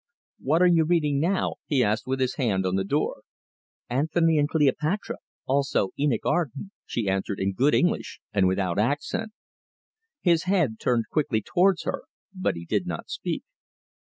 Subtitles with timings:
[0.39, 3.21] "What are you reading now?" he asked, with his hand on the door.
[3.87, 9.31] "Antony and Cleopatra, also Enoch Arden," she answered, in good English, and without accent.
[10.19, 13.43] His head turned quickly towards her, but he did not speak.